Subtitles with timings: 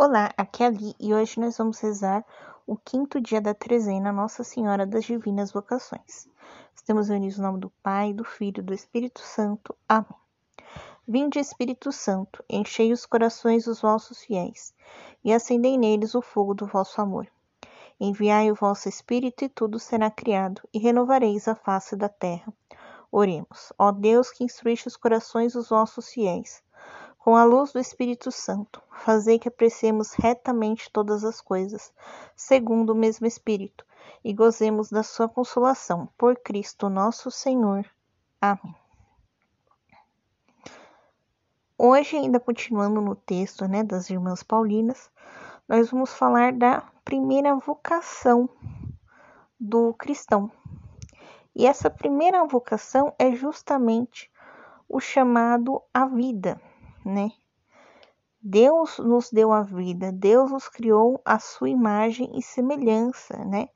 [0.00, 2.24] Olá, aqui é a Li e hoje nós vamos rezar
[2.64, 6.28] o quinto dia da trezena Nossa Senhora das Divinas Vocações.
[6.72, 9.74] Estamos unidos no nome do Pai, do Filho e do Espírito Santo.
[9.88, 10.06] Amém.
[11.04, 14.72] Vinde, Espírito Santo, enchei os corações dos vossos fiéis
[15.24, 17.26] e acendei neles o fogo do vosso amor.
[17.98, 22.54] Enviai o vosso Espírito e tudo será criado e renovareis a face da terra.
[23.10, 23.72] Oremos.
[23.76, 26.62] Ó Deus que instruíste os corações dos vossos fiéis
[27.18, 31.92] com a luz do Espírito Santo, fazei que apreciemos retamente todas as coisas,
[32.34, 33.84] segundo o mesmo Espírito,
[34.24, 36.08] e gozemos da sua consolação.
[36.16, 37.84] Por Cristo nosso Senhor.
[38.40, 38.74] Amém.
[41.76, 45.10] Hoje, ainda continuando no texto né, das Irmãs Paulinas,
[45.68, 48.48] nós vamos falar da primeira vocação
[49.60, 50.50] do cristão.
[51.54, 54.30] E essa primeira vocação é justamente
[54.88, 56.60] o chamado à vida
[57.08, 57.30] né?
[58.40, 63.68] Deus nos deu a vida, Deus nos criou a sua imagem e semelhança, né?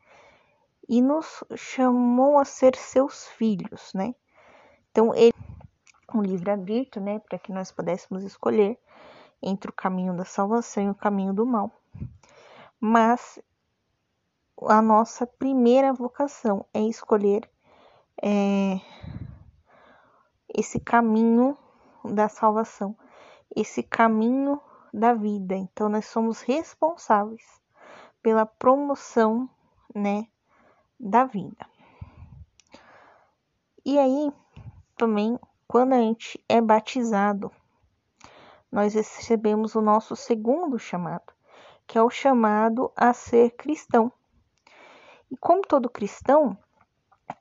[0.88, 4.14] E nos chamou a ser seus filhos, né?
[4.90, 5.32] Então, ele
[6.14, 8.78] um livre-arbítrio, né, para que nós pudéssemos escolher
[9.42, 11.70] entre o caminho da salvação e o caminho do mal.
[12.80, 13.40] Mas
[14.68, 17.48] a nossa primeira vocação é escolher
[18.22, 18.80] é,
[20.54, 21.56] esse caminho
[22.04, 22.96] da salvação,
[23.54, 24.60] esse caminho
[24.92, 25.54] da vida.
[25.54, 27.42] Então nós somos responsáveis
[28.22, 29.48] pela promoção,
[29.94, 30.26] né,
[30.98, 31.66] da vida.
[33.84, 34.32] E aí,
[34.96, 37.50] também, quando a gente é batizado,
[38.70, 41.32] nós recebemos o nosso segundo chamado,
[41.86, 44.12] que é o chamado a ser cristão.
[45.30, 46.56] E como todo cristão,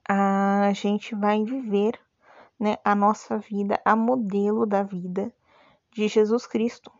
[0.08, 2.00] a gente vai viver
[2.60, 5.34] né, a nossa vida a modelo da vida
[5.92, 6.92] de Jesus Cristo.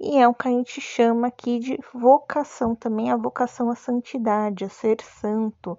[0.00, 4.64] E é o que a gente chama aqui de vocação também, a vocação à santidade,
[4.64, 5.78] a ser santo,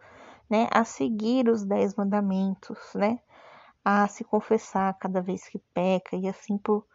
[0.49, 0.69] né?
[0.71, 3.19] A seguir os dez mandamentos, né?
[3.83, 6.87] A se confessar cada vez que peca e assim por,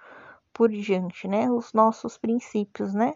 [0.54, 1.50] por diante, né?
[1.50, 3.14] Os nossos princípios, né?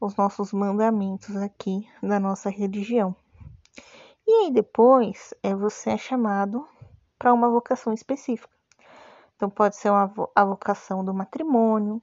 [0.00, 3.14] Os nossos mandamentos aqui da nossa religião.
[4.26, 6.66] E aí depois é você é chamado
[7.16, 8.57] para uma vocação específica.
[9.38, 12.02] Então, pode ser uma, a vocação do matrimônio,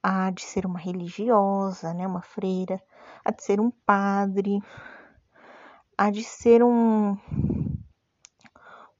[0.00, 2.80] a de ser uma religiosa, né, uma freira,
[3.24, 4.62] a de ser um padre,
[5.98, 7.18] a de ser um,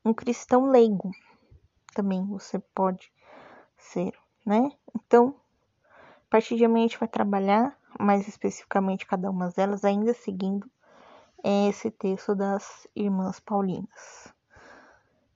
[0.05, 1.13] um cristão leigo.
[1.95, 3.13] Também você pode
[3.79, 4.13] ser,
[4.45, 4.73] né?
[4.93, 5.37] Então,
[6.27, 10.69] a partir de amanhã a gente vai trabalhar mais especificamente cada uma delas, ainda seguindo
[11.45, 14.35] esse texto das irmãs paulinas.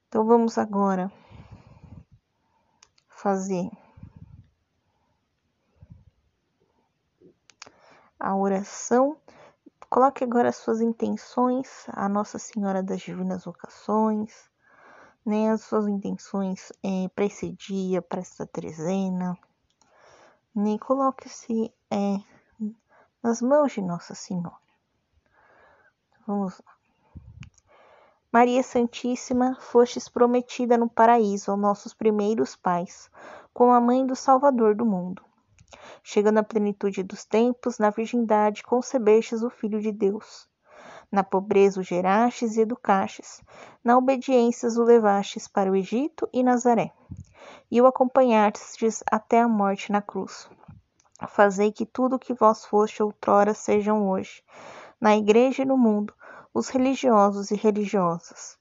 [0.09, 1.09] Então, vamos agora
[3.21, 3.69] fazer
[8.17, 9.17] a oração.
[9.89, 14.49] Coloque agora as suas intenções, a Nossa Senhora das Divinas Vocações,
[15.25, 19.37] né, as suas intenções é, para esse dia, para essa trezena.
[20.55, 22.17] Né, Coloque-se é,
[23.21, 24.55] nas mãos de Nossa Senhora.
[26.25, 26.78] Vamos lá.
[28.31, 33.09] Maria Santíssima, fostes prometida no paraíso aos nossos primeiros pais,
[33.51, 35.23] como a mãe do Salvador do mundo.
[36.03, 40.47] Chegando à plenitude dos tempos, na virgindade concebestes o Filho de Deus.
[41.11, 43.41] Na pobreza o gerastes e educastes,
[43.83, 46.91] na obediência o levastes para o Egito e Nazaré,
[47.71, 50.47] e o acompanhastes até a morte na cruz.
[51.29, 54.43] Fazei que tudo o que vós foste outrora sejam hoje,
[55.01, 56.13] na igreja e no mundo,
[56.53, 58.57] os religiosos e religiosas.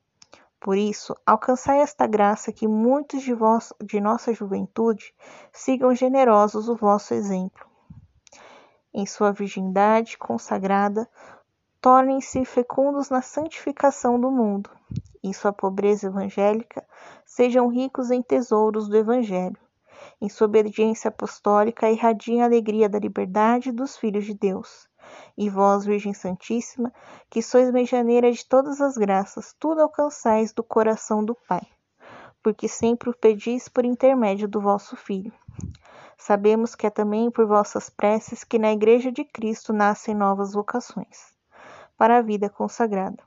[0.60, 5.14] Por isso, alcançai esta graça que muitos de, vós, de nossa juventude
[5.52, 7.66] sigam generosos o vosso exemplo.
[8.92, 11.08] Em sua virgindade consagrada,
[11.80, 14.70] tornem-se fecundos na santificação do mundo.
[15.22, 16.84] Em sua pobreza evangélica,
[17.24, 19.58] sejam ricos em tesouros do Evangelho.
[20.20, 24.87] Em sua obediência apostólica, irradiem a alegria da liberdade dos filhos de Deus
[25.38, 26.92] e vós, Virgem Santíssima,
[27.30, 31.64] que sois medianeira de todas as graças, tudo alcançais do coração do Pai,
[32.42, 35.32] porque sempre o pedis por intermédio do vosso Filho.
[36.16, 41.32] Sabemos que é também por vossas preces que na Igreja de Cristo nascem novas vocações
[41.96, 43.22] para a vida consagrada.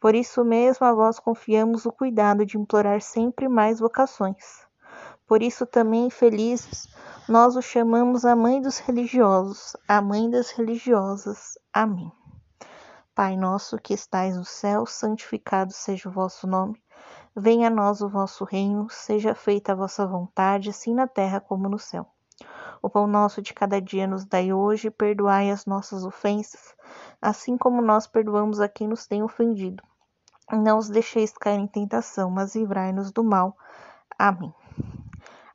[0.00, 4.66] Por isso mesmo a vós confiamos o cuidado de implorar sempre mais vocações.
[5.24, 6.88] Por isso também, felizes,
[7.28, 11.56] nós o chamamos a mãe dos religiosos, a mãe das religiosas.
[11.72, 12.10] Amém.
[13.14, 16.82] Pai nosso que estais no céu, santificado seja o vosso nome.
[17.34, 21.68] Venha a nós o vosso reino, seja feita a vossa vontade, assim na terra como
[21.68, 22.06] no céu.
[22.82, 26.74] O pão nosso de cada dia nos dai hoje, perdoai as nossas ofensas,
[27.20, 29.82] assim como nós perdoamos a quem nos tem ofendido.
[30.50, 33.56] Não os deixeis cair em tentação, mas livrai-nos do mal.
[34.18, 34.52] Amém.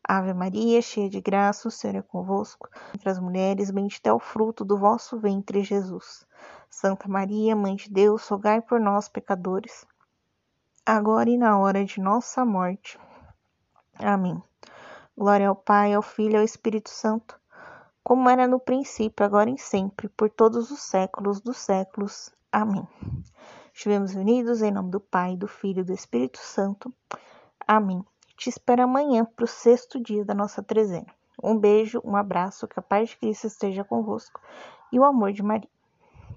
[0.08, 2.70] Ave Maria, cheia de graça, o Senhor é convosco.
[2.96, 6.26] Entre as mulheres, bendito é o fruto do vosso ventre, Jesus.
[6.70, 9.86] Santa Maria, Mãe de Deus, rogai por nós, pecadores,
[10.86, 12.98] agora e na hora de nossa morte.
[14.00, 14.42] Amém.
[15.18, 17.38] Glória ao Pai, ao Filho e ao Espírito Santo,
[18.02, 22.34] como era no princípio, agora e sempre, por todos os séculos dos séculos.
[22.50, 22.88] Amém.
[23.74, 26.94] Estivemos unidos em nome do Pai, do Filho e do Espírito Santo.
[27.68, 28.06] Amém.
[28.38, 31.08] Te espero amanhã para o sexto dia da nossa trezena.
[31.44, 34.40] Um beijo, um abraço, que a paz de Cristo esteja convosco
[34.94, 35.70] e o amor de Maria.